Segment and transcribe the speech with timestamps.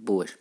[0.00, 0.38] Boas.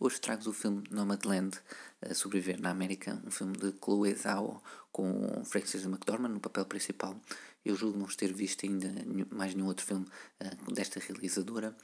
[0.00, 1.56] Hoje trago o filme Nomadland,
[2.02, 7.18] a Sobreviver na América, um filme de Chloe Zhao com Frances McDormand no papel principal.
[7.64, 8.88] Eu julgo não ter visto ainda
[9.30, 10.06] mais nenhum outro filme
[10.42, 11.76] uh, desta realizadora.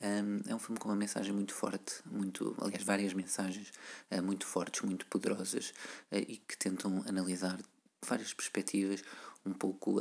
[0.00, 3.72] Um, é um filme com uma mensagem muito forte, muito, aliás, várias mensagens
[4.12, 5.70] uh, muito fortes, muito poderosas
[6.12, 7.58] uh, e que tentam analisar
[8.06, 9.02] várias perspectivas,
[9.44, 10.00] um pouco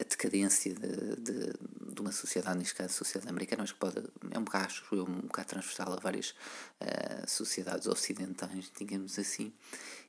[0.00, 1.52] a decadência de, de,
[1.92, 3.98] de, uma sociedade, neste caso a sociedade americana, mas que pode,
[4.30, 9.52] é um bocado, acho um bocado transversal a várias uh, sociedades ocidentais, digamos assim,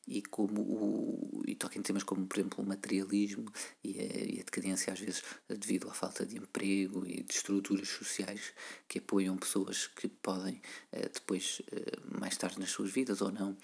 [0.07, 3.51] e como o, e toca em temas como, por exemplo, o materialismo
[3.83, 7.89] e a, e a decadência, às vezes, devido à falta de emprego e de estruturas
[7.89, 8.53] sociais
[8.87, 10.61] que apoiam pessoas que podem
[10.93, 13.57] uh, depois, uh, mais tarde nas suas vidas ou não,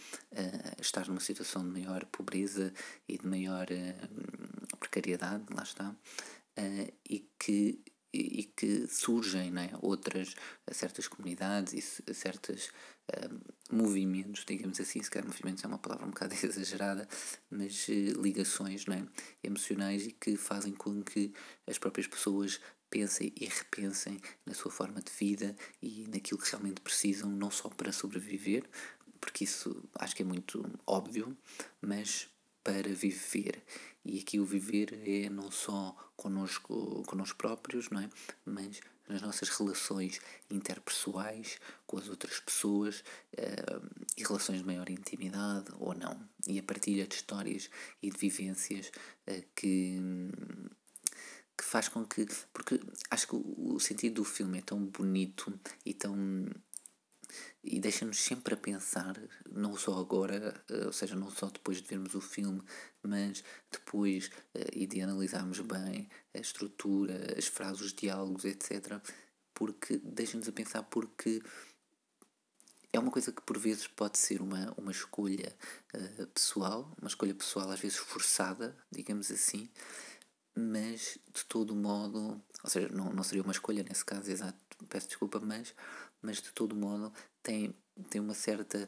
[0.79, 2.73] estar numa situação de maior pobreza
[3.07, 3.67] e de maior
[4.87, 7.83] precariedade, lá está, uh, e que
[8.17, 10.35] e que surgem né, outras
[10.71, 12.69] certas comunidades e certos
[13.11, 17.07] uh, movimentos, digamos assim, se calhar movimentos é uma palavra um bocado exagerada,
[17.49, 19.05] mas uh, ligações né,
[19.43, 21.33] emocionais e que fazem com que
[21.67, 26.79] as próprias pessoas pensem e repensem na sua forma de vida e naquilo que realmente
[26.79, 28.63] precisam, não só para sobreviver,
[29.19, 31.35] porque isso acho que é muito óbvio,
[31.81, 32.29] mas
[32.65, 33.63] para viver.
[34.03, 38.09] E aqui o viver é não só connosco, connosco próprios, não é?
[38.43, 45.71] mas nas nossas relações interpessoais com as outras pessoas uh, e relações de maior intimidade
[45.77, 46.19] ou não.
[46.47, 47.69] E a partilha de histórias
[48.01, 48.91] e de vivências
[49.27, 49.99] uh, que,
[51.55, 52.25] que faz com que.
[52.51, 52.79] Porque
[53.11, 55.53] acho que o, o sentido do filme é tão bonito
[55.85, 56.47] e tão
[57.63, 59.19] e deixa-nos sempre a pensar,
[59.51, 62.61] não só agora, eh, ou seja, não só depois de vermos o filme,
[63.03, 69.01] mas depois eh, e de analisarmos bem a estrutura, as frases, os diálogos, etc.
[69.53, 71.41] Porque deixa-nos a pensar porque
[72.95, 75.53] é uma coisa que por vezes pode ser uma, uma escolha
[75.93, 79.69] uh, pessoal, uma escolha pessoal às vezes forçada, digamos assim,
[80.55, 84.57] mas de todo modo, ou seja, não, não seria uma escolha nesse caso, exato,
[84.89, 85.73] peço desculpa, mas
[86.21, 87.75] mas de todo modo tem,
[88.09, 88.87] tem uma certa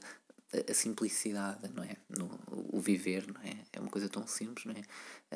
[0.69, 1.97] a, simplicidade, não é?
[2.09, 3.65] No, o viver, não é?
[3.71, 4.81] É uma coisa tão simples, não é?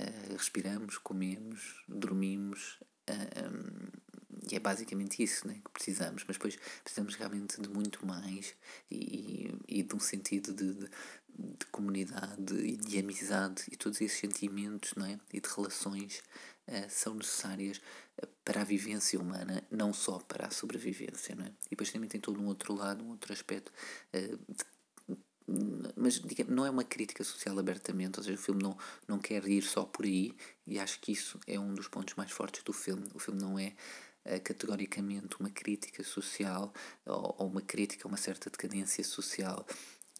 [0.02, 4.12] Uh, respiramos, comemos, dormimos uh, um,
[4.50, 8.56] e é basicamente isso né, que precisamos, mas depois precisamos realmente de muito mais
[8.90, 10.90] e, e de um sentido de, de,
[11.42, 15.20] de comunidade e de amizade e todos esses sentimentos não é?
[15.34, 16.22] e de relações
[16.68, 17.82] uh, são necessárias
[18.46, 21.36] para a vivência humana, não só para a sobrevivência.
[21.36, 21.50] Não é?
[21.68, 23.72] E depois também tem todo um outro lado, um outro aspecto.
[24.14, 24.66] Uh, de,
[25.98, 28.78] mas digamos, não é uma crítica social abertamente, ou seja, o filme não,
[29.08, 30.34] não quer ir só por aí,
[30.66, 33.06] e acho que isso é um dos pontos mais fortes do filme.
[33.14, 33.74] O filme não é
[34.40, 36.72] categoricamente uma crítica social
[37.06, 39.66] ou uma crítica a uma certa decadência social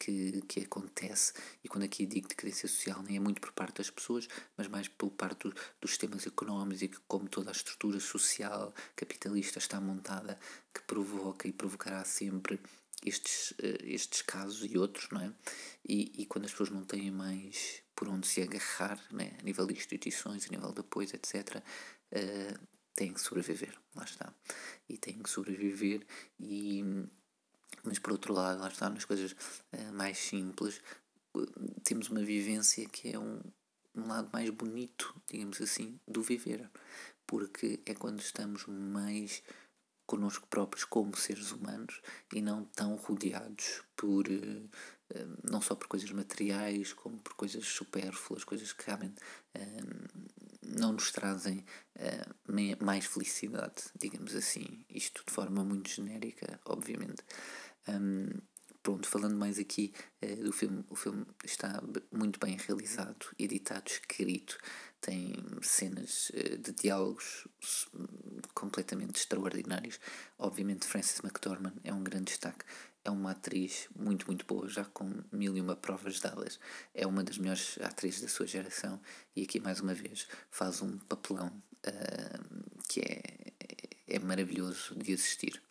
[0.02, 1.32] que, que acontece,
[1.64, 4.88] e quando aqui digo decadência social, nem é muito por parte das pessoas, mas mais
[4.88, 9.80] por parte do, dos sistemas económicos e que, como toda a estrutura social capitalista está
[9.80, 10.40] montada,
[10.74, 12.60] que provoca e provocará sempre
[13.06, 15.32] estes, uh, estes casos e outros, não é?
[15.88, 19.38] E, e quando as pessoas não têm mais por onde se agarrar, né?
[19.40, 21.62] a nível de instituições, a nível de apoios, etc., uh,
[22.12, 22.58] eh,
[22.96, 24.34] têm que sobreviver, lá está.
[24.90, 26.04] E têm que sobreviver
[26.40, 26.84] e
[27.84, 30.82] mas por outro lado, lá está, nas coisas uh, mais simples,
[31.84, 33.40] temos uma vivência que é um,
[33.96, 36.70] um lado mais bonito, digamos assim, do viver.
[37.26, 39.42] Porque é quando estamos mais
[40.06, 42.02] connosco próprios como seres humanos
[42.34, 44.70] e não tão rodeados por uh,
[45.50, 49.22] não só por coisas materiais como por coisas supérfluas, coisas que realmente
[50.82, 51.64] não nos trazem
[52.80, 54.84] mais felicidade, digamos assim.
[54.90, 57.24] Isto de forma muito genérica, obviamente.
[57.88, 58.28] Um,
[58.82, 59.94] pronto, falando mais aqui
[60.24, 61.82] uh, do filme, o filme está
[62.12, 64.58] muito bem realizado, editado, escrito,
[65.00, 67.48] tem cenas uh, de diálogos
[68.54, 70.00] completamente extraordinários.
[70.38, 72.66] Obviamente, Frances McDormand é um grande destaque.
[73.04, 76.60] É uma atriz muito, muito boa, já com mil e uma provas dadas.
[76.94, 79.00] É uma das melhores atrizes da sua geração
[79.36, 81.52] e aqui, mais uma vez, faz um papelão
[81.88, 83.24] uh, que é,
[84.08, 85.62] é maravilhoso de assistir.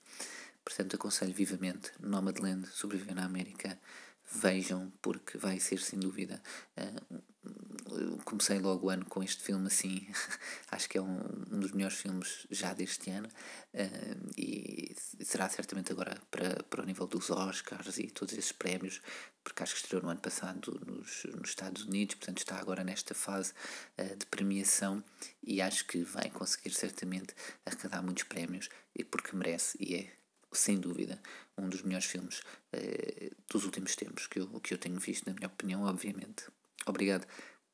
[0.64, 3.78] Portanto, aconselho vivamente Nomadland, Sobreviver na América.
[4.32, 6.40] Vejam, porque vai ser sem dúvida.
[6.76, 10.06] Uh, comecei logo o ano com este filme, assim,
[10.70, 11.18] acho que é um,
[11.50, 13.28] dos melhores filmes já deste ano.
[13.74, 14.94] Uh, e
[15.30, 19.00] será certamente agora para, para o nível dos Oscars e todos esses prémios,
[19.44, 23.14] porque acho que estreou no ano passado nos, nos Estados Unidos, portanto está agora nesta
[23.14, 23.52] fase
[23.96, 25.04] uh, de premiação
[25.40, 27.32] e acho que vai conseguir certamente
[27.64, 30.12] arrecadar muitos prémios, e porque merece e é
[30.52, 31.22] sem dúvida,
[31.56, 35.34] um dos melhores filmes uh, dos últimos tempos que eu, que eu tenho visto, na
[35.34, 36.46] minha opinião, obviamente.
[36.86, 37.24] Obrigado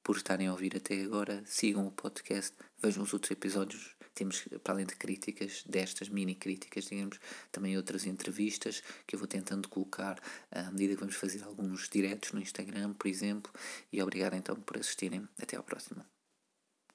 [0.07, 1.43] por estarem a ouvir até agora.
[1.45, 3.97] Sigam o podcast, vejam os outros episódios.
[4.15, 7.19] Temos, para além de críticas, destas mini críticas, digamos,
[7.51, 10.23] também outras entrevistas que eu vou tentando colocar
[10.53, 13.53] à medida que vamos fazer alguns diretos no Instagram, por exemplo.
[13.93, 15.27] E obrigado então por assistirem.
[15.43, 16.16] Até à próxima.